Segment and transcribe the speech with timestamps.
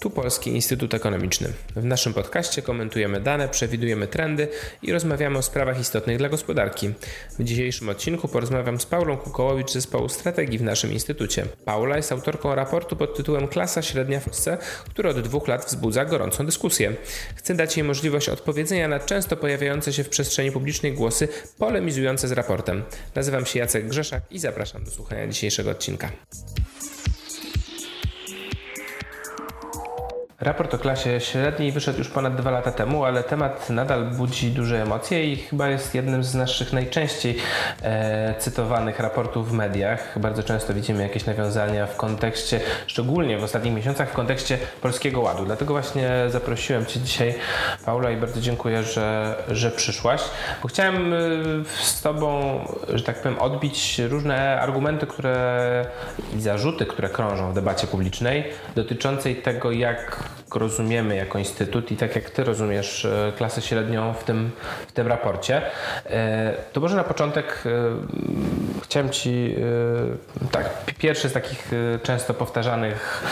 [0.00, 1.52] Tu Polski Instytut Ekonomiczny.
[1.76, 4.48] W naszym podcaście komentujemy dane, przewidujemy trendy
[4.82, 6.90] i rozmawiamy o sprawach istotnych dla gospodarki.
[7.38, 11.46] W dzisiejszym odcinku porozmawiam z Paulą Kukołowicz z zespołu strategii w naszym instytucie.
[11.64, 14.58] Paula jest autorką raportu pod tytułem Klasa średnia w Polsce,
[14.90, 16.94] który od dwóch lat wzbudza gorącą dyskusję.
[17.34, 21.28] Chcę dać jej możliwość odpowiedzenia na często pojawiające się w przestrzeni publicznej głosy
[21.58, 22.82] polemizujące z raportem.
[23.14, 26.10] Nazywam się Jacek Grzeszak i zapraszam do słuchania dzisiejszego odcinka.
[30.40, 34.82] Raport o klasie średniej wyszedł już ponad dwa lata temu, ale temat nadal budzi duże
[34.82, 37.36] emocje i chyba jest jednym z naszych najczęściej
[37.82, 40.18] e, cytowanych raportów w mediach.
[40.18, 45.44] Bardzo często widzimy jakieś nawiązania w kontekście, szczególnie w ostatnich miesiącach, w kontekście Polskiego Ładu.
[45.44, 47.34] Dlatego właśnie zaprosiłem Cię dzisiaj,
[47.84, 50.22] Paula, i bardzo dziękuję, że, że przyszłaś,
[50.62, 51.18] bo chciałem e,
[51.82, 55.86] z Tobą, że tak powiem, odbić różne argumenty, które
[56.36, 58.44] i zarzuty, które krążą w debacie publicznej
[58.74, 64.24] dotyczącej tego, jak rozumiemy jako instytut i tak jak Ty rozumiesz e, klasę średnią w
[64.24, 64.50] tym,
[64.88, 65.62] w tym raporcie,
[66.06, 67.70] e, to może na początek e,
[68.82, 69.56] chciałem Ci,
[70.50, 71.70] tak, pierwszy z takich
[72.02, 73.22] często powtarzanych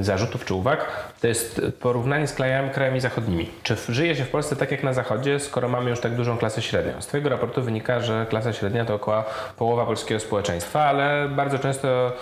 [0.00, 3.48] zarzutów czy uwag, to jest porównanie z krajami, krajami zachodnimi.
[3.62, 6.62] Czy żyje się w Polsce tak jak na zachodzie, skoro mamy już tak dużą klasę
[6.62, 7.02] średnią?
[7.02, 9.24] Z Twojego raportu wynika, że klasa średnia to około
[9.56, 12.12] połowa polskiego społeczeństwa, ale bardzo często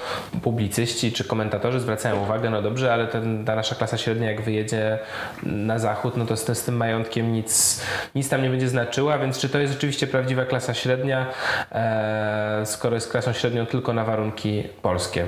[0.42, 4.98] publicyści czy komentatorzy zwracają uwagę, no dobrze, ale ten, ta nasza klasa średnia jak wyjedzie
[5.42, 7.82] na zachód, no to z, z tym majątkiem nic,
[8.14, 11.26] nic tam nie będzie znaczyła, więc czy to jest rzeczywiście prawdziwa klasa średnia,
[11.72, 15.24] e, skoro jest klasą średnią tylko na warunki polskie?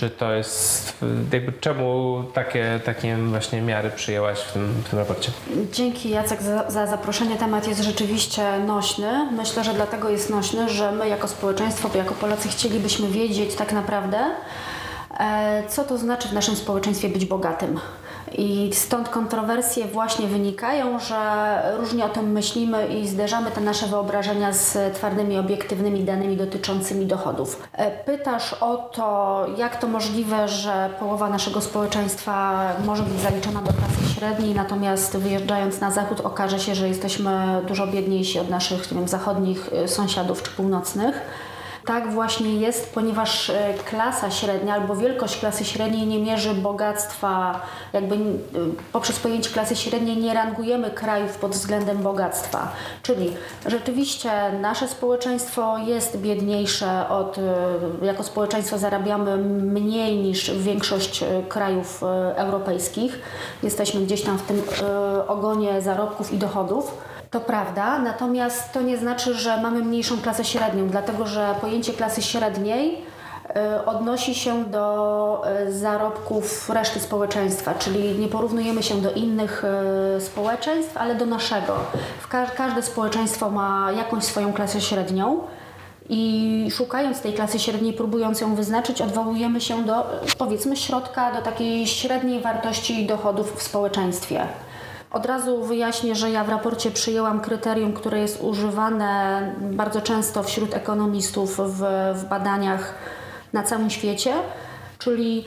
[0.00, 0.92] Czy to jest,
[1.32, 5.32] jakby czemu takie, takie właśnie miary przyjęłaś w tym, w tym raporcie?
[5.72, 7.36] Dzięki Jacek za, za zaproszenie.
[7.36, 9.30] Temat jest rzeczywiście nośny.
[9.32, 14.18] Myślę, że dlatego jest nośny, że my jako społeczeństwo, jako Polacy chcielibyśmy wiedzieć tak naprawdę,
[15.20, 17.80] e, co to znaczy w naszym społeczeństwie być bogatym.
[18.32, 21.16] I stąd kontrowersje właśnie wynikają, że
[21.78, 27.62] różnie o tym myślimy i zderzamy te nasze wyobrażenia z twardymi, obiektywnymi danymi dotyczącymi dochodów.
[27.72, 33.72] E, pytasz o to, jak to możliwe, że połowa naszego społeczeństwa może być zaliczona do
[33.72, 39.08] klasy średniej, natomiast wyjeżdżając na zachód okaże się, że jesteśmy dużo biedniejsi od naszych wiem,
[39.08, 41.20] zachodnich e, sąsiadów czy północnych.
[41.84, 47.60] Tak właśnie jest, ponieważ e, klasa średnia albo wielkość klasy średniej nie mierzy bogactwa,
[47.92, 48.18] jakby e,
[48.92, 52.72] poprzez pojęcie klasy średniej nie rangujemy krajów pod względem bogactwa.
[53.02, 53.32] Czyli
[53.66, 54.30] rzeczywiście
[54.60, 62.02] nasze społeczeństwo jest biedniejsze od, e, jako społeczeństwo zarabiamy mniej niż większość krajów
[62.34, 63.18] europejskich.
[63.62, 64.62] Jesteśmy gdzieś tam w tym
[65.28, 67.09] ogonie zarobków i dochodów.
[67.30, 72.22] To prawda, natomiast to nie znaczy, że mamy mniejszą klasę średnią, dlatego że pojęcie klasy
[72.22, 72.98] średniej
[73.78, 79.64] y, odnosi się do y, zarobków reszty społeczeństwa, czyli nie porównujemy się do innych
[80.16, 81.76] y, społeczeństw, ale do naszego.
[82.56, 85.40] Każde społeczeństwo ma jakąś swoją klasę średnią.
[86.08, 90.06] I szukając tej klasy średniej, próbując ją wyznaczyć, odwołujemy się do
[90.38, 94.46] powiedzmy środka, do takiej średniej wartości dochodów w społeczeństwie.
[95.10, 100.74] Od razu wyjaśnię, że ja w raporcie przyjęłam kryterium, które jest używane bardzo często wśród
[100.74, 101.82] ekonomistów w,
[102.14, 102.94] w badaniach
[103.52, 104.34] na całym świecie,
[104.98, 105.44] czyli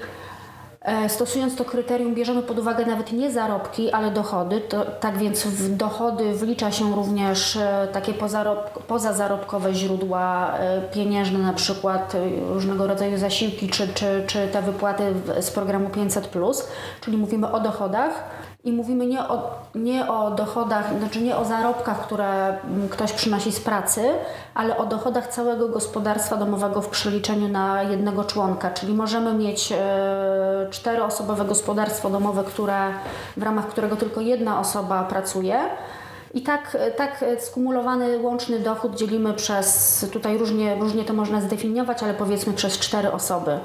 [0.81, 4.62] e, Stosując to kryterium, bierzemy pod uwagę nawet nie zarobki, ale dochody.
[4.62, 8.13] To, tak więc w dochody wlicza się również e, takie
[8.88, 12.13] pozazarobkowe źródła e, pieniężne, na przykład
[12.50, 15.03] różnego rodzaju zasiłki czy, czy, czy te wypłaty
[15.41, 16.29] z programu 500,
[17.02, 22.01] czyli mówimy o dochodach i mówimy nie o, nie o dochodach, znaczy nie o zarobkach,
[22.01, 24.01] które mm, ktoś przynosi z pracy,
[24.53, 28.72] ale o dochodach całego gospodarstwa domowego w przeliczeniu na jednego członka.
[28.72, 32.91] Czyli możemy mieć e, czteroosobowe gospodarstwo domowe, które,
[33.38, 35.59] w ramach którego tylko jedna osoba pracuje.
[36.34, 42.14] I tak, tak skumulowany łączny dochód dzielimy przez, tutaj różnie, różnie to można zdefiniować, ale
[42.14, 43.60] powiedzmy przez cztery osoby.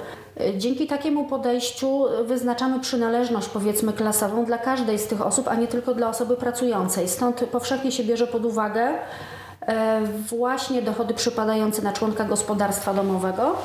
[0.56, 5.94] Dzięki takiemu podejściu wyznaczamy przynależność, powiedzmy, klasową dla każdej z tych osób, a nie tylko
[5.94, 7.08] dla osoby pracującej.
[7.08, 8.94] Stąd powszechnie się bierze pod uwagę
[9.60, 13.56] e, właśnie dochody przypadające na członka gospodarstwa domowego.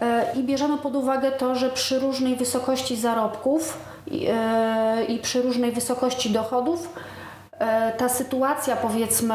[0.00, 5.72] E, I bierzemy pod uwagę to, że przy różnej wysokości zarobków i, e, przy różnej
[5.72, 6.88] wysokości dochodów
[7.96, 9.34] ta sytuacja, powiedzmy,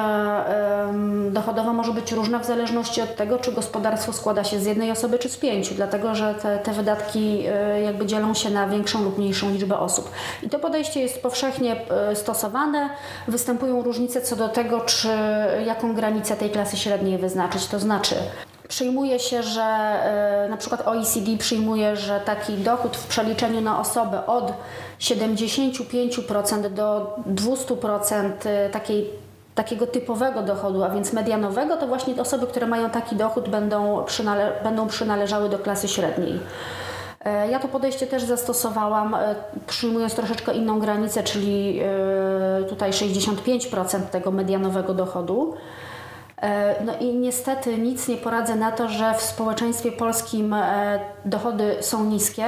[1.32, 5.20] dochodowa może być różna w zależności od tego, czy gospodarstwo składa się z jednej osoby,
[5.20, 9.18] czy z pięciu, dlatego że te, te wydatki e, jakby dzielą się na większą lub
[9.18, 10.12] mniejszą liczbę osób.
[10.44, 12.90] I to podejście jest powszechnie e, stosowane.
[13.28, 15.10] Występują różnice co do tego, czy
[15.66, 17.68] jaką granicę tej klasy średniej wyznaczyć.
[17.68, 18.16] To znaczy,
[18.72, 24.26] przyjmuje się, że e, na przykład OECD przyjmuje, że taki dochód w przeliczeniu na osobę
[24.26, 24.54] od
[25.00, 29.10] 75% do 200% e, takiej
[29.56, 34.52] takiego typowego dochodu, a więc medianowego, to właśnie osoby, które mają taki dochód będą, przynale
[34.64, 36.40] będą przynależały do klasy średniej.
[37.26, 39.16] E, ja to podejście też zastosowałam,
[39.68, 41.82] przyjmując troszeczkę inną granicę, czyli
[42.70, 45.54] tutaj 65% tego medianowego dochodu.
[46.42, 51.76] E, no i niestety nic nie poradzę na to, że w społeczeństwie polskim e, dochody
[51.82, 52.46] są niskie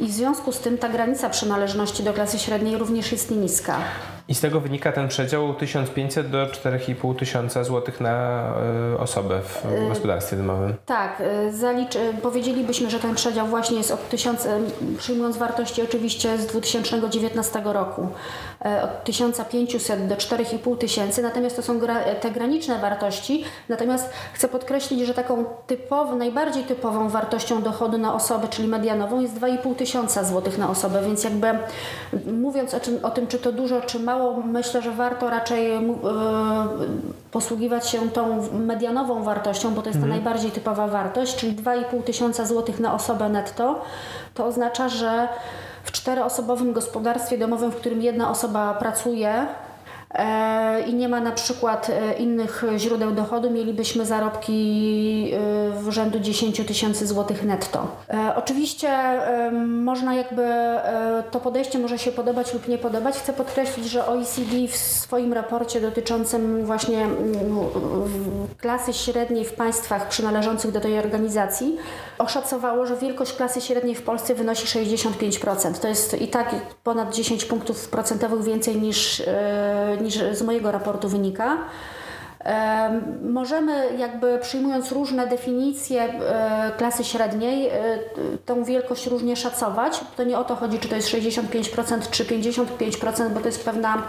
[0.00, 3.78] i w związku z tym ta granica przynależności do klasy średniej również jest niska.
[4.28, 8.46] I z tego wynika ten przedział 1500 do 4500 tysiąca złotych na
[8.94, 10.74] y, osobę w y, gospodarstwie domowym.
[10.86, 14.48] Tak, y, zalicz, powiedzielibyśmy, że ten przedział właśnie jest od 1000,
[14.98, 18.08] przyjmując wartości oczywiście z 2019 roku,
[18.84, 21.80] od 1500 do 4500, natomiast to są
[22.20, 23.44] te graniczne wartości.
[23.68, 29.34] Natomiast chcę podkreślić, że taką typową, najbardziej typową wartością dochodu na osobę, czyli medianową jest
[29.34, 31.46] 2500 tysiąca złotych na osobę, więc jakby
[32.32, 35.72] mówiąc o, czym, o tym, czy to dużo, czy mało, mało, myślę, że warto raczej
[35.74, 35.80] e,
[37.30, 40.12] posługiwać się tą medianową wartością, bo to jest mhm.
[40.12, 43.80] ta najbardziej typowa wartość, czyli 2,5 tysiąca złotych na osobę netto.
[44.34, 45.28] To oznacza, że
[45.84, 49.46] w czteroosobowym gospodarstwie domowym, w którym jedna osoba pracuje,
[50.86, 55.38] i nie ma na przykład e, innych źródeł dochodu, mielibyśmy zarobki e,
[55.70, 57.86] w rzędu 10 tysięcy złotych netto.
[58.36, 58.98] Oczywiście
[59.66, 60.46] można jakby,
[61.30, 63.14] to podejście może się podobać lub nie podobać.
[63.14, 67.06] Chcę podkreślić, że OECD w swoim raporcie dotyczącym właśnie
[68.58, 71.76] klasy średniej w państwach przynależących do tej organizacji
[72.18, 75.78] oszacowało, że wielkość klasy średniej w Polsce wynosi 65%.
[75.78, 76.54] To jest i tak
[76.84, 79.22] ponad 10 punktów procentowych więcej niż
[80.02, 81.58] niż z mojego raportu wynika.
[83.22, 87.72] Możemy jakby przyjmując różne definicje e, klasy średniej e,
[88.46, 90.00] tą wielkość różnie szacować.
[90.16, 94.02] To nie o to chodzi, czy to jest 65% czy 55%, bo to jest pewna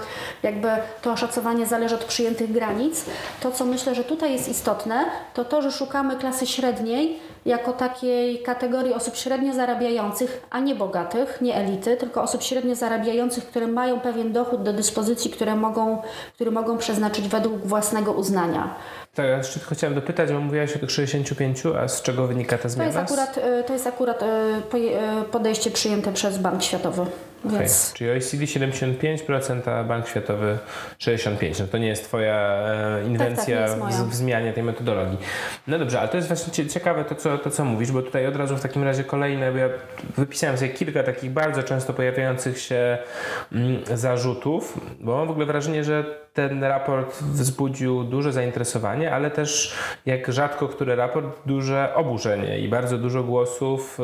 [0.43, 0.67] jakby
[1.01, 3.05] to oszacowanie zależy od przyjętych granic.
[3.41, 8.39] To co myślę, że tutaj jest istotne, to to, że szukamy klasy średniej jako takiej
[8.43, 13.99] kategorii osób średnio zarabiających, a nie bogatych, nie elity, tylko osób średnio zarabiających, które mają
[13.99, 16.01] pewien dochód do dyspozycji, które mogą,
[16.33, 18.75] który mogą przeznaczyć według własnego uznania.
[19.15, 22.57] Tak, ja jeszcze tylko chciałem dopytać, bo mówiłaś o tych 65, a z czego wynika
[22.57, 22.91] ta zmiana?
[22.93, 27.05] To jest akurat, e, to jest akurat e, e, podejście przyjęte przez Bank Światowy.
[27.45, 27.59] Okay.
[27.59, 27.93] Więc...
[27.93, 30.57] Czyli OECD 75%, a Bank Światowy
[30.99, 31.59] 65%.
[31.59, 35.17] No to nie jest Twoja e, inwencja tak, tak, w, w, zmianie tej metodologii.
[35.67, 38.35] No dobrze, ale to jest właśnie ciekawe to co, to, co mówisz, bo tutaj od
[38.35, 39.69] razu w takim razie kolejne, bo ja
[40.17, 42.97] wypisałem sobie kilka takich bardzo często pojawiających się
[43.51, 49.75] mm, zarzutów, bo mam w ogóle wrażenie, że ten raport wzbudził duże zainteresowanie, ale też
[50.05, 53.99] jak rzadko który raport, duże oburzenie i bardzo dużo głosów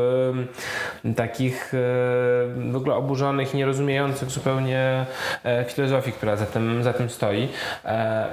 [1.05, 1.77] y, takich y,
[2.71, 5.05] w ogóle oburzonych, nierozumiejących zupełnie
[5.43, 7.47] e, filozofii, która za tym, za tym stoi.
[7.85, 8.27] E,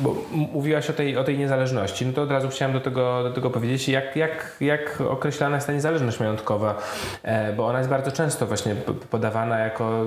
[0.00, 3.30] bo mówiłaś o tej, o tej niezależności, no to od razu chciałem do tego, do
[3.30, 6.78] tego powiedzieć, jak, jak, jak określana jest ta niezależność majątkowa,
[7.22, 8.74] e, bo ona jest bardzo często właśnie
[9.10, 10.06] podawana jako,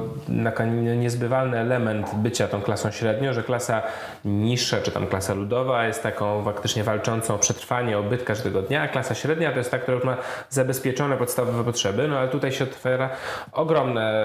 [0.98, 3.82] niezbywalny element bycia tą klasą średnią, że klasa
[4.26, 8.82] niższa, czy tam klasa ludowa jest taką faktycznie walczącą o przetrwanie, o byt każdego dnia,
[8.82, 10.18] a klasa średnia to jest ta, która ma
[10.50, 13.10] zabezpieczone podstawowe potrzeby, no ale tutaj się otwiera
[13.52, 14.24] ogromne,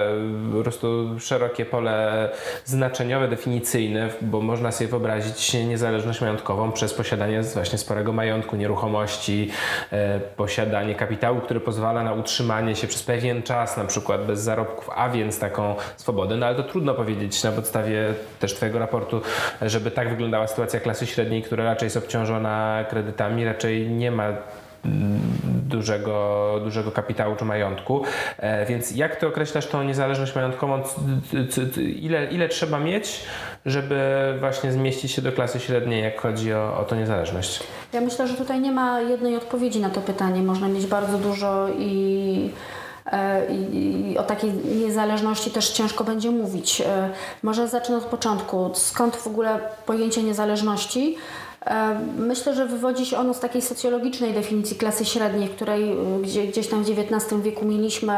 [0.57, 2.29] po prostu szerokie pole
[2.65, 9.51] znaczeniowe, definicyjne, bo można sobie wyobrazić niezależność majątkową przez posiadanie właśnie sporego majątku, nieruchomości,
[9.91, 14.89] e, posiadanie kapitału, który pozwala na utrzymanie się przez pewien czas, na przykład bez zarobków,
[14.95, 19.21] a więc taką swobodę, no ale to trudno powiedzieć na podstawie też Twojego raportu,
[19.61, 25.19] żeby tak wyglądała sytuacja klasy średniej, która raczej jest obciążona kredytami, raczej nie ma mm,
[25.73, 28.03] dużego, dużego kapitału czy majątku.
[28.37, 30.83] E, więc jak ty określasz tą niezależność majątkową?
[31.77, 33.25] Ile, ile trzeba mieć,
[33.65, 33.97] żeby
[34.39, 37.63] właśnie zmieścić się do klasy średniej, jak chodzi o, o tą niezależność?
[37.93, 40.43] Ja myślę, że tutaj nie ma jednej odpowiedzi na to pytanie.
[40.43, 42.49] Można mieć bardzo dużo i
[43.49, 46.81] i o takiej niezależności też ciężko będzie mówić.
[46.81, 47.09] E,
[47.43, 48.71] może zacznę od początku.
[48.73, 51.17] Skąd w ogóle pojęcie niezależności?
[51.65, 56.67] E, myślę, że wywodzi się ono z takiej socjologicznej definicji klasy średniej, której gdzie, gdzieś
[56.67, 58.13] tam w XIX wieku mieliśmy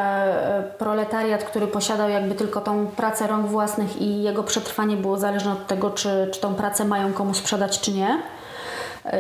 [0.78, 5.68] proletariat, który posiadał jakby tylko tą pracę rąk własnych i jego przetrwanie było zależne od
[5.68, 8.18] tego, czy, czy tą pracę mają komu sprzedać, czy nie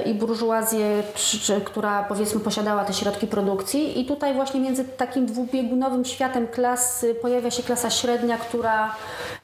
[0.06, 1.04] i burżuazję,
[1.65, 4.00] która powiedzmy posiadała te środki produkcji.
[4.00, 8.96] I tutaj właśnie między takim dwubiegunowym światem klas pojawia się klasa średnia, która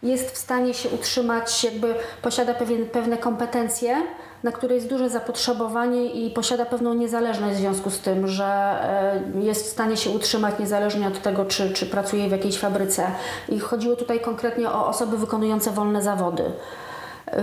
[0.03, 3.95] jest w stanie się utrzymać, jakby posiada pewien, pewne kompetencje
[4.43, 9.21] na które jest duże zapotrzebowanie i posiada pewną niezależność w związku z tym, że e,
[9.41, 13.07] jest w stanie się utrzymać niezależnie od tego, czy, czy pracuje w jakiejś fabryce.
[13.49, 16.43] I chodziło tutaj konkretnie o osoby wykonujące wolne zawody.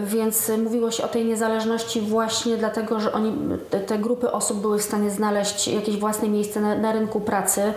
[0.05, 4.79] Więc mówiło się o tej niezależności właśnie dlatego, że oni, te, te grupy osób były
[4.79, 7.73] w stanie znaleźć jakieś własne miejsce na, na rynku pracy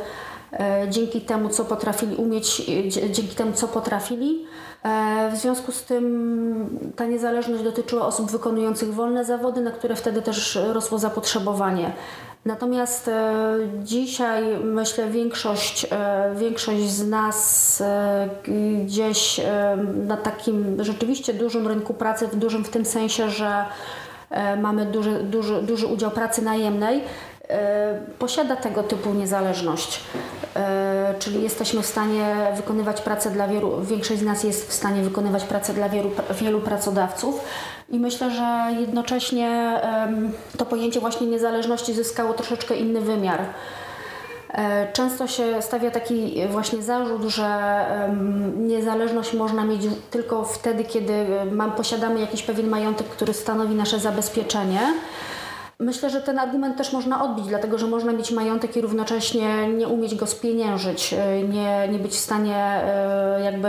[0.90, 4.46] dzięki temu, co potrafili umieć, dzięki temu, co potrafili.
[4.84, 10.22] E, w związku z tym ta niezależność dotyczyła osób wykonujących wolne zawody, na które wtedy
[10.22, 11.92] też rosło zapotrzebowanie.
[12.46, 13.34] Natomiast e,
[13.84, 18.30] dzisiaj myślę większość, e, większość z nas e,
[18.86, 19.78] gdzieś e,
[20.08, 23.66] na takim rzeczywiście dużym rynku pracy, w dużym w tym sensie, że
[24.30, 27.04] e, mamy duży, duży, duży udział pracy najemnej, e,
[28.20, 30.00] posiada tego typu niezależność.
[30.56, 35.02] E, Czyli jesteśmy w stanie wykonywać pracę dla wielu, większość z nas jest w stanie
[35.02, 37.42] wykonywać pracę dla wielu, wielu pracodawców.
[37.90, 39.82] I myślę, że jednocześnie
[40.58, 43.40] to pojęcie właśnie niezależności zyskało troszeczkę inny wymiar.
[44.54, 47.86] E, Często się stawia taki właśnie zarzut, że
[48.58, 49.82] niezależność można mieć
[50.12, 54.80] tylko wtedy, kiedy e, mam, posiadamy jakiś pewien majątek, który stanowi nasze zabezpieczenie.
[55.82, 59.88] Myślę, że ten argument też można odbić, dlatego że można mieć majątek i równocześnie nie
[59.88, 63.68] umieć go spieniężyć, e, nie, nie być w stanie e, jakby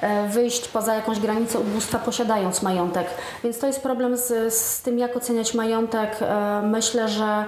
[0.00, 3.06] e, wyjść poza jakąś granicę ubóstwa posiadając majątek.
[3.44, 6.18] Więc to jest problem z, z tym, jak oceniać majątek.
[6.62, 7.44] Myślę, że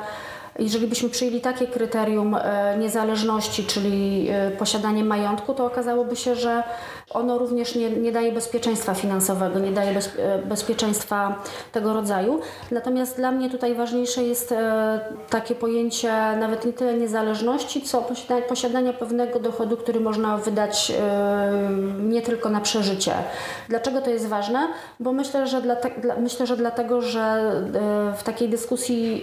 [0.59, 6.63] jeżeli byśmy przyjęli takie kryterium e, niezależności, czyli e, posiadanie majątku, to okazałoby się, że
[7.11, 12.41] ono również nie, nie daje bezpieczeństwa finansowego, nie daje bez, e, bezpieczeństwa tego rodzaju.
[12.71, 14.55] Natomiast dla mnie tutaj ważniejsze jest
[15.31, 18.05] takie pojęcie nawet nie tyle niezależności, co
[18.49, 20.93] posiadania, pewnego dochodu, który można wydać
[21.99, 23.13] nie tylko na przeżycie.
[23.69, 24.69] Dlaczego to jest ważne?
[25.01, 25.77] Bo myślę, że, dla,
[26.21, 27.53] myślę, że dlatego, że
[28.17, 29.23] w takiej dyskusji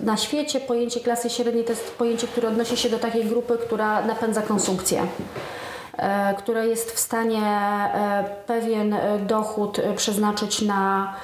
[0.00, 4.02] na świecie pojęcie klasy średniej to jest pojęcie, które odnosi się do takiej grupy, która
[4.06, 5.06] napędza konsumpcję
[5.98, 11.14] e, która jest w stanie e, pewien e, dochód przeznaczyć na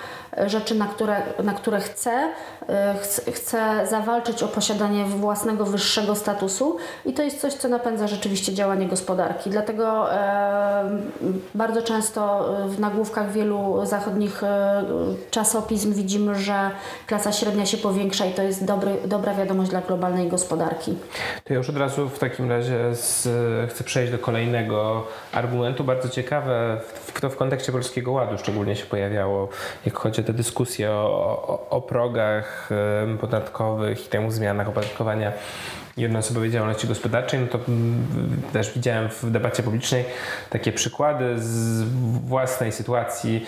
[0.47, 2.29] rzeczy, na które, na które chce,
[2.69, 2.95] e,
[3.33, 6.77] chce zawalczyć o posiadanie własnego wyższego statusu
[7.07, 9.51] i to jest coś, co napędza rzeczywiście działanie gospodarki.
[9.51, 10.99] Dlatego e,
[11.55, 14.85] bardzo często w nagłówkach wielu zachodnich e,
[15.31, 16.71] czasopism widzimy, że
[17.07, 20.97] klasa średnia się powiększa i to jest dobry, dobra wiadomość dla globalnej gospodarki.
[21.45, 23.29] To ja już od razu w takim razie z,
[23.71, 25.85] chcę przejść do kolejnego argumentu.
[25.85, 26.81] Bardzo ciekawe,
[27.21, 29.49] to w kontekście Polskiego Ładu szczególnie się pojawiało,
[29.87, 31.05] jak chodzi o te dyskusje o,
[31.49, 32.71] o, o progach
[33.21, 35.33] podatkowych i temu zmianach opodatkowania
[35.97, 40.05] jednoosobowej działalności gospodarczej, no to mm, też widziałem w debacie publicznej
[40.51, 41.83] takie przykłady z
[42.27, 43.47] własnej sytuacji,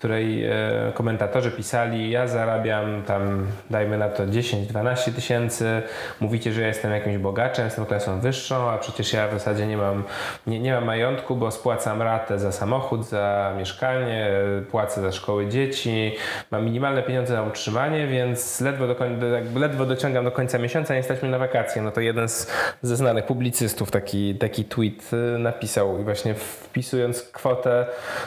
[0.00, 0.52] której e,
[0.94, 5.82] komentatorzy pisali, ja zarabiam tam, dajmy na to 10-12 tysięcy,
[6.20, 9.76] mówicie, że ja jestem jakimś bogaczem, jestem klasą wyższą, a przecież ja w zasadzie nie
[9.76, 10.04] mam,
[10.46, 14.30] nie, nie mam majątku, bo spłacam ratę za samochód, za mieszkanie,
[14.70, 16.16] płacę za szkoły dzieci,
[16.50, 20.98] mam minimalne pieniądze na utrzymanie, więc ledwo, do, koń- ledwo dociągam do końca miesiąca, nie
[20.98, 21.82] jesteśmy na wakacje.
[21.82, 22.50] No to jeden z,
[22.82, 27.86] ze znanych publicystów taki, taki tweet y, napisał i właśnie wpisując kwotę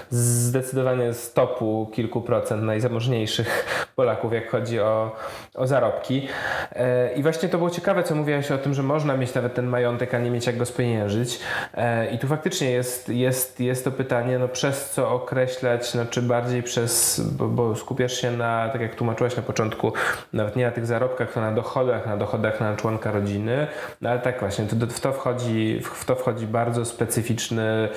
[0.10, 1.62] zdecydowanie z topu
[1.93, 3.65] kilku procent najzamożniejszych
[3.96, 5.15] Polaków, jak chodzi o,
[5.55, 6.27] o zarobki.
[6.72, 9.67] E, I właśnie to było ciekawe, co mówiłaś o tym, że można mieć nawet ten
[9.67, 11.39] majątek, a nie mieć jak go spieniężyć.
[11.74, 16.22] E, I tu faktycznie jest, jest, jest to pytanie, no przez co określać, no czy
[16.22, 19.93] bardziej przez, bo, bo skupiasz się na, tak jak tłumaczyłaś na początku,
[20.34, 23.67] nawet nie na tych zarobkach, to na dochodach, na dochodach na członka rodziny,
[24.01, 27.89] no ale tak właśnie, to, w, to wchodzi, w to wchodzi bardzo specyficzny,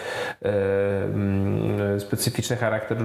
[0.43, 3.01] mm, specyficzny charakter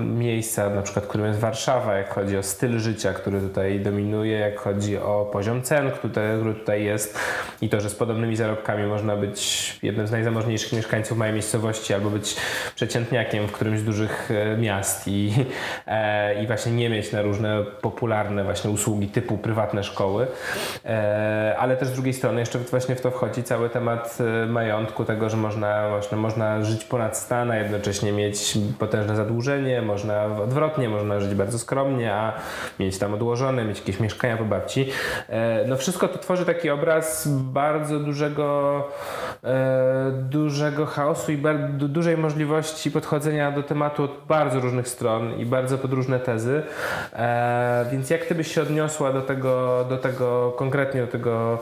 [0.52, 4.60] miejsca, na przykład, którym jest Warszawa, jak chodzi o styl życia, który tutaj dominuje, jak
[4.60, 7.20] chodzi o poziom cen, który, tutaj jest
[7.62, 12.10] i to, że z podobnymi zarobkami można być jednym z najzamożniejszych mieszkańców małej miejscowości albo
[12.10, 12.36] być
[12.76, 15.34] przeciętniakiem w którymś z dużych e, miast i,
[15.88, 20.28] e, i właśnie nie mieć na różne popularne właśnie usługi typu prywatne szkoły.
[20.86, 25.06] E, ale też z drugiej strony jeszcze właśnie w to wchodzi cały temat e, majątku,
[25.06, 30.90] tego, że można, właśnie, można żyć ponad stan, a jednocześnie mieć potężne zadłużenie, można odwrotnie,
[30.90, 32.34] można żyć bardzo skromnie, a
[32.80, 34.90] mieć tam odłożone, mieć jakieś mieszkania po babci.
[35.30, 38.84] E, No wszystko to tworzy taki obraz bardzo dużego,
[39.44, 41.44] e, dużego chaosu i
[41.74, 46.64] dużej możliwości podchodzenia do tematu od bardzo różnych stron i bardzo pod różne tezy.
[47.14, 51.60] E, Więc jak ty byś się odniosła do tego, do tego konkretnie do tego,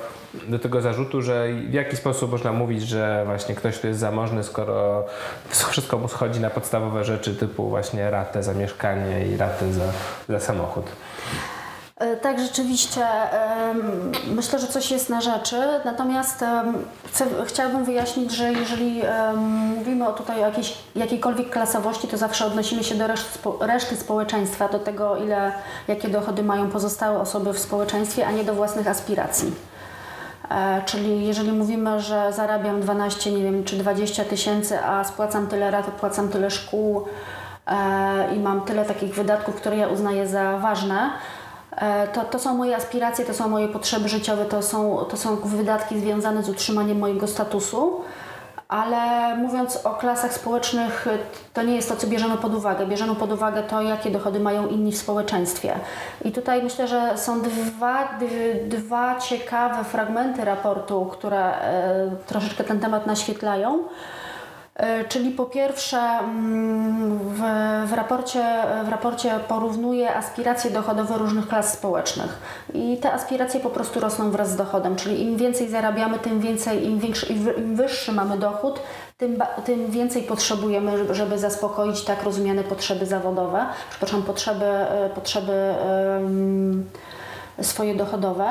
[0.48, 4.44] do tego zarzutu, że w jaki sposób można mówić, że właśnie ktoś tu jest zamożny,
[4.44, 5.06] skoro
[5.50, 9.84] wszystko mu schodzi na podstawowe rzeczy typu właśnie ratę za mieszkanie i ratę za,
[10.30, 10.86] za samochód.
[11.98, 13.06] E, tak, rzeczywiście.
[14.28, 15.56] Myślę, że coś jest na rzeczy.
[15.86, 16.46] Natomiast
[17.08, 19.02] chcę, chciałabym wyjaśnić, że jeżeli
[19.78, 24.80] mówimy o tutaj jakiejś, jakiejkolwiek klasowości, to zawsze odnosimy się do reszty, reszty społeczeństwa, do
[24.80, 25.52] tego, ile,
[25.88, 29.52] jakie dochody mają pozostałe osoby w społeczeństwie, a nie do własnych aspiracji.
[30.52, 35.72] E, czyli jeżeli mówimy, że zarabiam 12, nie wiem, czy 20 tysięcy, a spłacam tyle
[35.72, 37.06] rat, płacam tyle szkół
[38.36, 41.10] i mam tyle takich wydatków, które ja uznaję za ważne,
[41.80, 45.36] E, to, to są moje aspiracje, to są moje potrzeby życiowe, to są, to są
[45.36, 48.02] wydatki związane z utrzymaniem mojego statusu.
[48.68, 51.08] Ale mówiąc o klasach społecznych,
[51.54, 52.86] to nie jest to, co bierzemy pod uwagę.
[52.86, 55.74] Bierzemy pod uwagę to, jakie dochody mają inni w społeczeństwie.
[56.26, 58.10] I tutaj myślę, że są dwa,
[58.66, 63.84] dwa ciekawe fragmenty raportu, które e, troszeczkę ten temat naświetlają.
[64.80, 67.42] E, czyli po pierwsze mm, w,
[67.90, 68.44] w, raporcie,
[68.86, 72.40] w raporcie porównuje aspiracje dochodowe różnych klas społecznych.
[72.74, 76.86] I te aspiracje po prostu rosną wraz z dochodem, czyli im więcej zarabiamy, tym więcej,
[76.86, 78.80] im, większy, im wyższy mamy dochód,
[79.18, 85.76] tym, tym więcej potrzebujemy, żeby zaspokoić tak rozumiane potrzeby zawodowe, przepraszam, potrzeby, e, potrzeby
[87.62, 88.48] swoje dochodowe.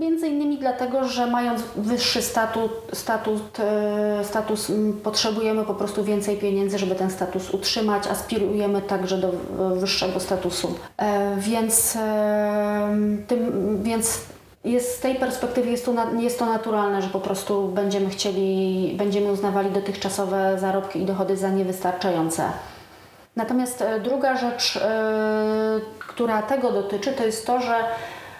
[0.00, 6.78] Między innymi dlatego, że mając wyższy statut, statut, e, status, potrzebujemy po prostu więcej pieniędzy,
[6.78, 9.32] żeby ten status utrzymać, aspirujemy także do
[9.76, 10.74] wyższego statusu.
[10.96, 12.96] E, więc, e,
[13.26, 14.20] tym, więc
[14.64, 19.32] jest, z tej perspektywy jest to, jest to naturalne, że po prostu będziemy chcieli, będziemy
[19.32, 22.42] uznawali dotychczasowe zarobki i dochody za niewystarczające.
[23.36, 24.80] Natomiast druga rzecz,
[25.98, 27.74] która tego dotyczy, to jest to, że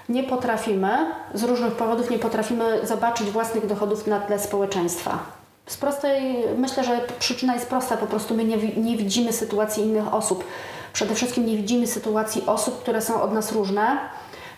[0.09, 0.89] nie potrafimy,
[1.35, 5.19] z różnych powodów nie potrafimy zobaczyć własnych dochodów na tle społeczeństwa.
[5.67, 10.15] Z prostej, myślę, że przyczyna jest prosta, po prostu my nie, nie widzimy sytuacji innych
[10.15, 10.45] osób.
[10.93, 13.99] Przede wszystkim nie widzimy sytuacji osób, które są od nas różne.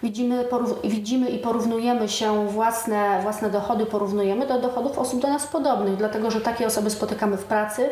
[0.03, 0.45] Widzimy,
[0.85, 6.31] widzimy i porównujemy się własne, własne dochody, porównujemy do dochodów osób do nas podobnych, dlatego
[6.31, 7.91] że takie osoby spotykamy w pracy,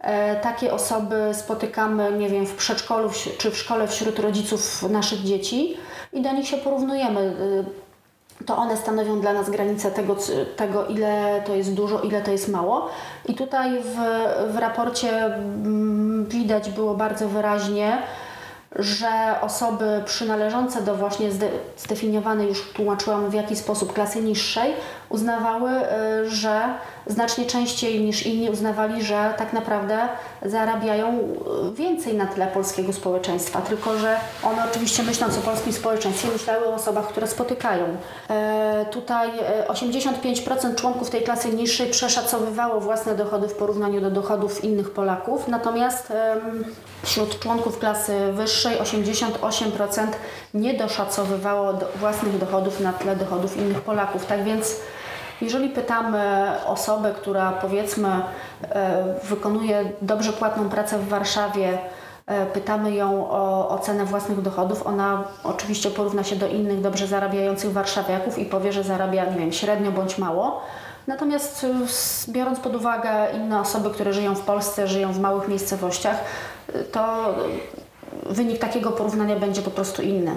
[0.00, 5.76] e, takie osoby spotykamy, nie wiem, w przedszkolu czy w szkole wśród rodziców naszych dzieci
[6.12, 7.20] i do nich się porównujemy.
[7.20, 10.16] Y, to one stanowią dla nas granicę tego,
[10.56, 12.88] tego, ile to jest dużo, ile to jest mało.
[13.26, 13.96] I tutaj w,
[14.52, 17.98] w raporcie mm, widać było bardzo wyraźnie,
[18.76, 19.08] że
[19.40, 21.28] osoby przynależące do właśnie
[21.76, 24.74] zdefiniowanej, już tłumaczyłam w jaki sposób, klasy niższej,
[25.08, 26.60] uznawały, y, że
[27.08, 30.08] znacznie częściej niż inni uznawali, że tak naprawdę
[30.42, 36.28] zarabiają y, więcej na tle polskiego społeczeństwa, tylko że one oczywiście myśląc o polskim społeczeństwie
[36.32, 37.84] myślały o osobach, które spotykają.
[38.30, 39.30] E, tutaj
[39.68, 45.48] 85% e, członków tej klasy niższej przeszacowywało własne dochody w porównaniu do dochodów innych Polaków,
[45.48, 46.36] natomiast e,
[47.02, 50.06] wśród członków klasy wyższej 88%
[50.54, 54.26] nie doszacowywało do własnych dochodów na tle dochodów innych Polaków.
[54.26, 54.76] Tak więc
[55.40, 58.08] jeżeli pytamy osobę, która powiedzmy
[58.62, 61.78] e, wykonuje dobrze płatną pracę w Warszawie,
[62.26, 67.72] e, pytamy ją o ocenę własnych dochodów, ona oczywiście porówna się do innych dobrze zarabiających
[67.72, 70.60] warszawiaków i powie, że zarabia, nie wiem, średnio bądź mało.
[71.06, 71.66] Natomiast
[72.28, 76.16] biorąc pod uwagę inne osoby, które żyją w Polsce, żyją w małych miejscowościach,
[76.92, 77.34] to
[78.26, 80.36] wynik takiego porównania będzie po prostu inny.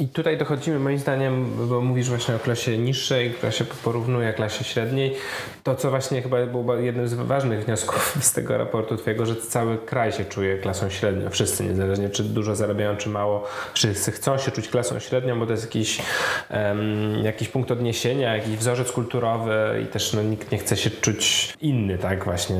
[0.00, 4.64] I tutaj dochodzimy moim zdaniem, bo mówisz właśnie o klasie niższej, która się porównuje klasie
[4.64, 5.14] średniej,
[5.62, 9.78] to co właśnie chyba było jednym z ważnych wniosków z tego raportu twojego, że cały
[9.78, 11.30] kraj się czuje klasą średnią.
[11.30, 15.52] Wszyscy, niezależnie czy dużo zarabiają, czy mało, wszyscy chcą się czuć klasą średnią, bo to
[15.52, 16.02] jest jakiś,
[16.50, 21.54] um, jakiś punkt odniesienia, jakiś wzorzec kulturowy i też no, nikt nie chce się czuć
[21.60, 22.56] inny, tak właśnie,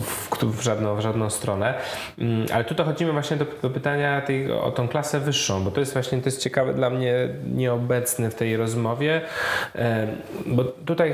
[0.00, 1.74] w, w, żadną, w żadną stronę.
[2.18, 5.80] Um, ale tu dochodzimy właśnie do, do pytania tej, o tą klasę wyższą, bo to
[5.80, 9.20] jest właśnie, to jest ciekawe ciekawe dla mnie, nieobecny w tej rozmowie,
[9.74, 10.06] e,
[10.46, 11.12] bo tutaj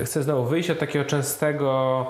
[0.00, 2.06] e, chcę znowu wyjść od takiego częstego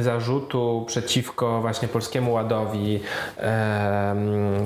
[0.00, 3.00] zarzutu przeciwko właśnie Polskiemu Ładowi,
[3.38, 4.16] e,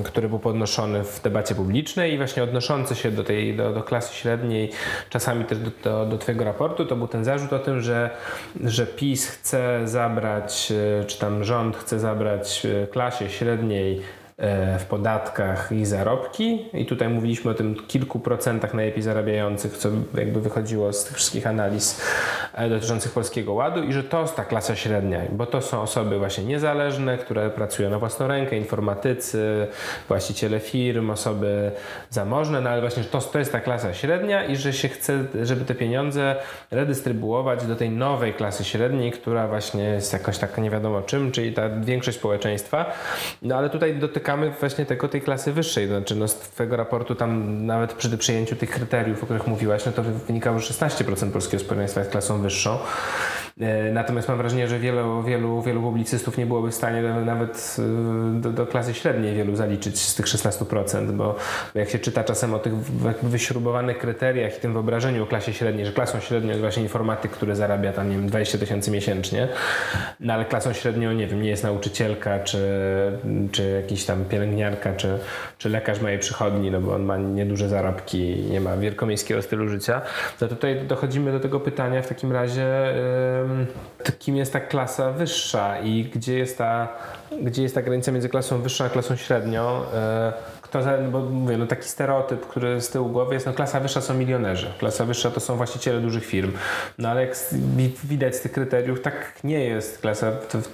[0.03, 4.15] który był podnoszony w debacie publicznej i właśnie odnoszący się do tej, do, do klasy
[4.15, 4.71] średniej,
[5.09, 8.09] czasami też do, do, do Twojego raportu, to był ten zarzut o tym, że,
[8.63, 10.73] że PiS chce zabrać,
[11.07, 14.01] czy tam rząd chce zabrać klasie średniej
[14.79, 16.65] w podatkach i zarobki.
[16.73, 21.47] I tutaj mówiliśmy o tym kilku procentach najlepiej zarabiających, co jakby wychodziło z tych wszystkich
[21.47, 22.01] analiz
[22.53, 26.19] e, dotyczących Polskiego Ładu i że to jest ta klasa średnia, bo to są osoby
[26.19, 29.67] właśnie niezależne, które pracują na własną rękę, informatycy,
[30.07, 31.71] właściciele firm, osoby
[32.09, 35.65] zamożne, no ale właśnie to, to jest ta klasa średnia i że się chce, żeby
[35.65, 36.35] te pieniądze
[36.71, 41.53] redystrybuować do tej nowej klasy średniej, która właśnie jest jakoś taka nie wiadomo czym, czyli
[41.53, 42.85] ta większość społeczeństwa.
[43.41, 45.87] No ale tutaj dotyka szukamy właśnie tego tej klasy wyższej.
[45.87, 49.91] Znaczy no, z Twojego raportu tam nawet przy przyjęciu tych kryteriów, o których mówiłaś, no
[49.91, 52.77] to wynikało, że 16% polskiego społeczeństwa jest klasą wyższą.
[53.59, 58.41] E, natomiast mam wrażenie, że wielu, wielu, wielu publicystów nie byłoby w stanie nawet e,
[58.41, 61.35] do, do klasy średniej wielu zaliczyć z tych 16%, bo
[61.75, 62.73] jak się czyta czasem o tych
[63.23, 67.55] wyśrubowanych kryteriach i tym wyobrażeniu o klasie średniej, że klasą średnią jest właśnie informatyk, który
[67.55, 69.47] zarabia tam, nie wiem, 20 tysięcy miesięcznie,
[70.19, 72.59] no ale klasą średnią, nie wiem, nie jest nauczycielka, czy,
[73.51, 75.19] czy jakiś tam pielęgniarka, czy,
[75.57, 80.01] czy lekarz mojej przychodni, no bo on ma nieduże zarobki, nie ma wielkomiejskiego stylu życia,
[80.39, 82.93] to tutaj dochodzimy do tego pytania w takim razie,
[83.43, 83.48] yy,
[84.19, 86.87] kim jest ta klasa wyższa i gdzie jest ta,
[87.41, 89.81] gdzie jest ta granica między klasą wyższą a klasą średnią.
[90.69, 90.79] Kto,
[91.11, 94.73] bo mówię, no taki stereotyp, który z tyłu głowy jest, no klasa wyższa są milionerzy,
[94.79, 96.51] klasa wyższa to są właściciele dużych firm.
[96.97, 97.35] No ale jak
[98.03, 100.31] widać z tych kryteriów, tak nie jest klasa,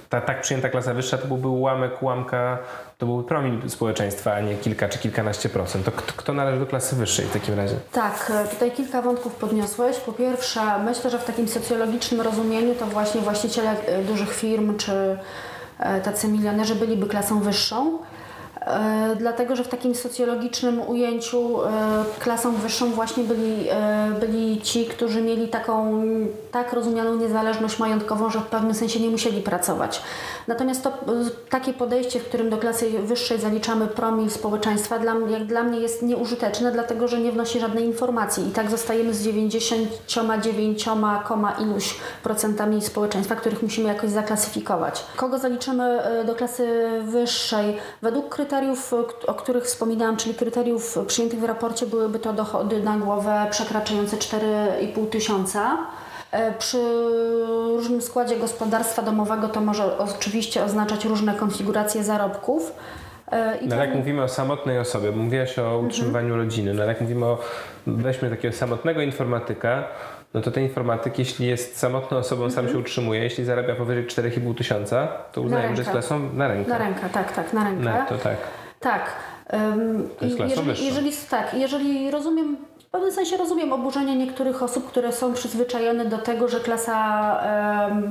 [0.08, 2.58] ta tak przyjęta klasa wyższa to byłby ułamek, ułamka,
[2.98, 5.84] to byłby promil społeczeństwa, a nie kilka czy kilkanaście procent.
[5.84, 7.76] To kto, kto należy do klasy wyższej w takim razie?
[7.92, 9.96] Tak, e, tutaj kilka wątków podniosłeś.
[9.96, 15.18] Po pierwsze, myślę, że w takim socjologicznym rozumieniu to właśnie właściciele e, dużych firm czy
[15.78, 17.98] e, tacy milionerzy byliby klasą wyższą.
[18.66, 21.68] E, dlatego że w takim socjologicznym ujęciu e,
[22.20, 26.02] klasą wyższą właśnie byli, e, byli ci, którzy mieli taką
[26.50, 30.02] tak rozumianą niezależność majątkową, że w pewnym sensie nie musieli pracować.
[30.46, 30.92] Natomiast to
[31.50, 36.02] takie podejście, w którym do klasy wyższej zaliczamy promil społeczeństwa, dla, jak dla mnie jest
[36.02, 40.88] nieużyteczne, dlatego że nie wnosi żadnej informacji i tak zostajemy z 99,
[41.60, 45.04] iluś procentami społeczeństwa, których musimy jakoś zaklasyfikować.
[45.16, 47.76] Kogo zaliczymy do klasy wyższej?
[48.02, 48.92] Według kryteriów kryteriów,
[49.26, 55.08] o których wspominałam, czyli kryteriów przyjętych w raporcie, byłyby to dochody na głowę przekraczające 4,5
[55.08, 55.78] tysiąca.
[56.30, 56.78] E, przy
[57.68, 62.72] różnym składzie gospodarstwa domowego to może oczywiście oznaczać różne konfiguracje zarobków.
[63.32, 66.44] E, I no, jak mówimy o samotnej osobie, bo mówiłaś o utrzymywaniu mhm.
[66.44, 67.38] rodziny, no jak mówimy o,
[67.86, 69.84] weźmy takiego samotnego informatyka,
[70.36, 72.72] no to ten informatyk, jeśli jest samotną osobą, sam mhm.
[72.72, 76.70] się utrzymuje, jeśli zarabia powyżej 4,5 tysiąca, to uznajemy, że jest klasą na rękę.
[76.70, 77.84] Na rękę, tak, tak, na rękę.
[77.84, 78.36] Netto, tak.
[78.80, 79.12] Tak.
[79.52, 84.88] Um, to jest jeżeli, jeżeli, tak, jeżeli rozumiem w pewnym sensie rozumiem oburzenie niektórych osób,
[84.88, 87.40] które są przyzwyczajone do tego, że klasa
[87.88, 88.10] um,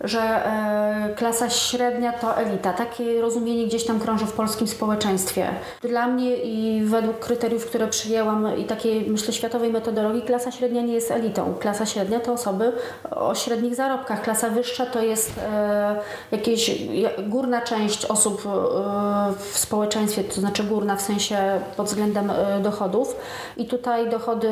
[0.00, 2.72] że e, klasa średnia to elita.
[2.72, 5.48] Takie rozumienie gdzieś tam krąży w polskim społeczeństwie.
[5.82, 10.94] Dla mnie i według kryteriów, które przyjęłam i takiej, myślę, światowej metodologii, klasa średnia nie
[10.94, 11.54] jest elitą.
[11.60, 12.72] Klasa średnia to osoby
[13.10, 14.22] o średnich zarobkach.
[14.22, 15.96] Klasa wyższa to jest e,
[16.32, 16.70] jakieś
[17.28, 18.48] górna część osób e,
[19.38, 21.38] w społeczeństwie, to znaczy górna w sensie
[21.76, 22.32] pod względem
[22.62, 23.16] dochodów.
[23.56, 24.48] I tutaj dochody,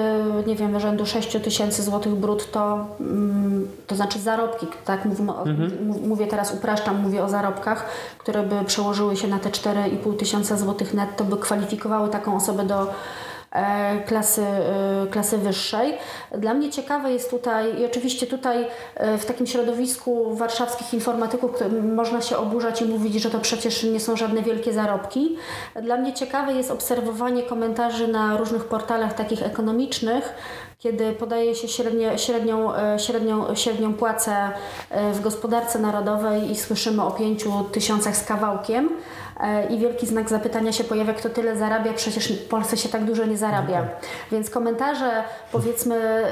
[0.46, 6.08] nie wiem, rzędu 6 tysięcy złotych brutto, mm, to znaczy zarobki, tak mówimy mhm.
[6.08, 7.86] mówię teraz, upraszczam, mówię o zarobkach,
[8.18, 12.86] które by przełożyły się na te 4,5 tysiąca złotych netto, by kwalifikowały taką osobę do
[13.50, 15.94] e, klasy, e, klasy wyższej.
[16.38, 21.50] Dla mnie ciekawe jest tutaj, i oczywiście tutaj e, w takim środowisku warszawskich informatyków
[21.94, 25.36] można się oburzać i mówić, że to przecież nie są żadne wielkie zarobki.
[25.82, 30.34] Dla mnie ciekawe jest obserwowanie komentarzy na różnych portalach takich ekonomicznych,
[30.86, 34.50] kiedy podaje się średnie, średnią, e, średnią, średnią płacę
[34.90, 38.88] e, w gospodarce narodowej i słyszymy o 5 tysiącach z kawałkiem
[39.70, 43.26] i wielki znak zapytania się pojawia, kto tyle zarabia, przecież w Polsce się tak dużo
[43.26, 43.78] nie zarabia.
[43.78, 43.98] Mhm.
[44.32, 46.22] Więc komentarze powiedzmy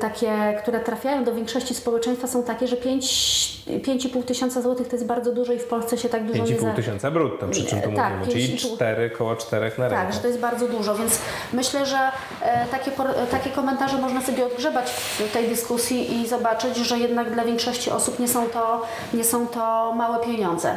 [0.00, 5.32] takie, które trafiają do większości społeczeństwa są takie, że 5,5 tysiąca złotych to jest bardzo
[5.32, 6.72] dużo i w Polsce się tak dużo 5 nie zarabia.
[6.72, 10.04] 5,5 tysiąca brutto, przy czym tu tak, mówimy, czyli 4, koło 4 na rękę.
[10.04, 11.18] Tak, że to jest bardzo dużo, więc
[11.52, 11.98] myślę, że
[12.70, 12.90] takie,
[13.30, 17.90] takie komentarze komentarze można sobie odgrzebać w tej dyskusji i zobaczyć, że jednak dla większości
[17.90, 20.76] osób nie są to, nie są to małe pieniądze.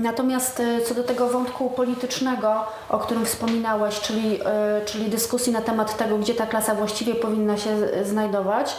[0.00, 2.54] Natomiast y, co do tego wątku politycznego,
[2.88, 7.56] o którym wspominałeś, czyli, y, czyli dyskusji na temat tego, gdzie ta klasa właściwie powinna
[7.56, 7.70] się
[8.04, 8.76] znajdować,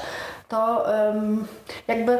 [0.49, 0.85] to
[1.87, 2.17] jakby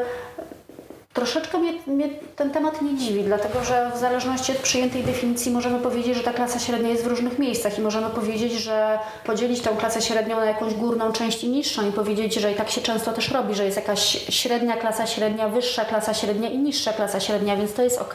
[1.13, 5.79] Troszeczkę mnie, mnie, ten temat nie dziwi, dlatego że w zależności od przyjętej definicji możemy
[5.79, 9.69] powiedzieć, że ta klasa średnia jest w różnych miejscach i możemy powiedzieć, że podzielić tę
[9.69, 13.13] klasę średnią na jakąś górną część i niższą i powiedzieć, że i tak się często
[13.13, 17.57] też robi, że jest jakaś średnia klasa średnia, wyższa klasa średnia i niższa klasa średnia,
[17.57, 18.13] więc to jest ok.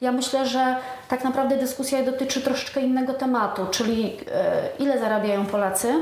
[0.00, 0.76] Ja myślę, że
[1.08, 5.94] tak naprawdę dyskusja dotyczy troszeczkę innego tematu, czyli e, ile zarabiają Polacy,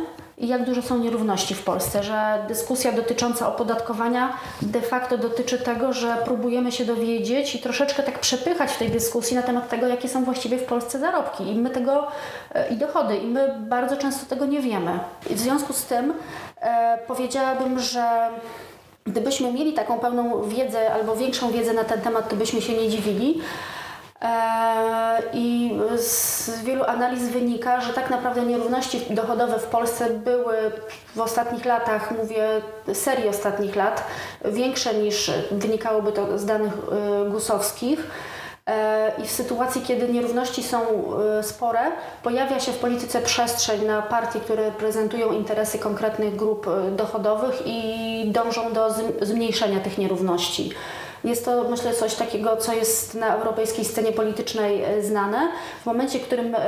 [0.43, 5.93] i jak duże są nierówności w Polsce, że dyskusja dotycząca opodatkowania de facto dotyczy tego,
[5.93, 10.09] że próbujemy się dowiedzieć i troszeczkę tak przepychać w tej dyskusji na temat tego, jakie
[10.09, 12.07] są właściwie w Polsce zarobki i my tego
[12.55, 14.99] e, i dochody i my bardzo często tego nie wiemy.
[15.31, 16.15] I w związku z tym
[16.61, 18.29] e, powiedziałabym, że
[19.07, 22.89] Gdybyśmy mieli taką pełną wiedzę albo większą wiedzę na ten temat, to byśmy się nie
[22.89, 23.41] dziwili.
[24.23, 30.57] E, I z wielu analiz wynika, że tak naprawdę nierówności dochodowe w Polsce były
[31.17, 32.49] w ostatnich latach, mówię
[32.95, 34.05] serii ostatnich lat,
[34.45, 36.73] większe niż wynikałoby to z danych
[37.27, 38.07] y, gusowskich.
[38.67, 40.79] E, I w sytuacji, kiedy nierówności są
[41.39, 41.81] e, spore,
[42.23, 48.25] pojawia się w polityce przestrzeń na partie, które reprezentują interesy konkretnych grup e, dochodowych i
[48.27, 50.71] dążą do zm- zmniejszenia tych nierówności.
[51.25, 55.49] Jest to, myślę, coś takiego, co jest na europejskiej scenie politycznej e, znane.
[55.83, 56.59] W momencie, w którym e,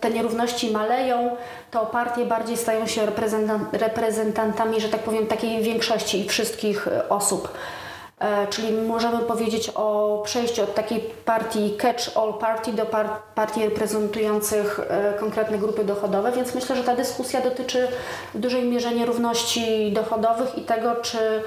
[0.00, 1.36] te nierówności maleją,
[1.70, 7.08] to partie bardziej stają się reprezentan- reprezentantami, że tak powiem, takiej większości i wszystkich e,
[7.08, 7.48] osób.
[8.50, 14.80] Czyli możemy powiedzieć o przejściu od takiej partii catch-all party do par- partii reprezentujących
[15.20, 17.88] konkretne grupy dochodowe, więc myślę, że ta dyskusja dotyczy
[18.34, 21.42] w dużej mierze nierówności dochodowych i tego, czy,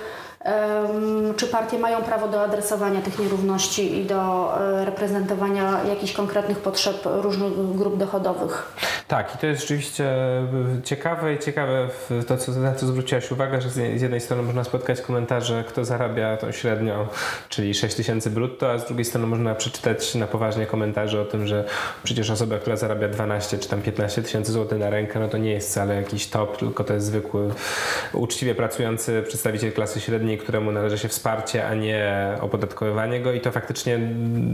[1.37, 6.97] czy partie mają prawo do adresowania tych nierówności i do e, reprezentowania jakichś konkretnych potrzeb
[7.05, 8.75] różnych grup dochodowych.
[9.07, 10.05] Tak, i to jest rzeczywiście
[10.77, 11.89] y, ciekawe i ciekawe
[12.27, 16.37] to, co, na co zwróciłaś uwagę, że z jednej strony można spotkać komentarze, kto zarabia
[16.37, 17.07] tą średnią,
[17.49, 21.47] czyli 6 tysięcy brutto, a z drugiej strony można przeczytać na poważnie komentarze o tym,
[21.47, 21.65] że
[22.03, 25.51] przecież osoba, która zarabia 12 czy tam 15 tysięcy złotych na rękę, no to nie
[25.51, 27.49] jest wcale jakiś top, tylko to jest zwykły,
[28.13, 33.51] uczciwie pracujący przedstawiciel klasy średniej, któremu należy się wsparcie, a nie opodatkowywanie go i to
[33.51, 33.99] faktycznie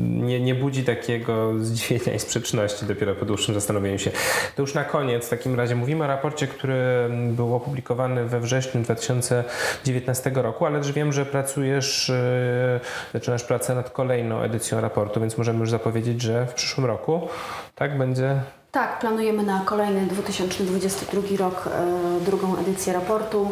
[0.04, 4.12] nie, nie budzi takiego zdziwienia i sprzeczności dopiero po dłuższym zastanowieniu się.
[4.56, 8.82] To już na koniec w takim razie mówimy o raporcie, który był opublikowany we wrześniu
[8.82, 12.80] 2019 roku, ale też wiem, że pracujesz, yy,
[13.14, 17.28] zaczynasz pracę nad kolejną edycją raportu, więc możemy już zapowiedzieć, że w przyszłym roku
[17.76, 18.36] tak będzie
[18.72, 23.52] Tak, planujemy na kolejny 2022 rok e, drugą edycję raportu,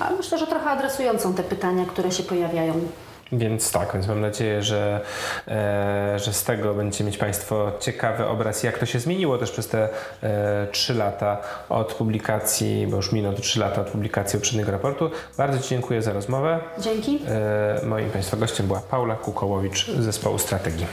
[0.00, 2.74] a myślę, że trochę adresującą te pytania, które się pojawiają.
[3.32, 5.00] Więc tak, więc mam nadzieję, że,
[5.48, 9.68] e, że z tego będziecie mieć Państwo ciekawy obraz, jak to się zmieniło też przez
[9.68, 9.88] te
[10.22, 15.10] e, 3 lata od publikacji, bo już minął to 3 lata od publikacji poprzedniego raportu.
[15.36, 16.60] Bardzo Ci dziękuję za rozmowę.
[16.78, 17.20] Dzięki.
[17.28, 20.86] E, moim Państwa gościem była Paula Kukołowicz z zespołu Strategii.